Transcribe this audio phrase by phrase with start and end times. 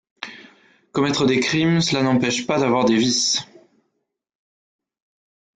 [0.93, 3.45] Commettre des crimes, cela n’empêche pas d’avoir des vices.